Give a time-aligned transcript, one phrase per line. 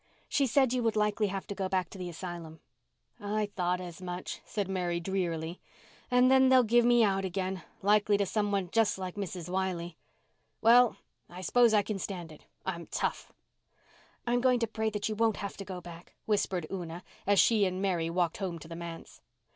[0.27, 2.59] "She said you would likely have to go back to the asylum."
[3.19, 5.61] "I thought as much," said Mary drearily.
[6.09, 9.47] "And then they'll give me out again—likely to some one just like Mrs.
[9.47, 9.99] Wiley.
[10.59, 10.97] Well,
[11.29, 12.47] I s'pose I can stand it.
[12.65, 13.31] I'm tough."
[14.25, 17.65] "I'm going to pray that you won't have to go back," whispered Una, as she
[17.65, 19.21] and Mary walked home to the manse.